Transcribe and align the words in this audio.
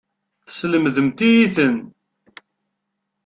Teslemdemt-iyi-ten. 0.45 1.77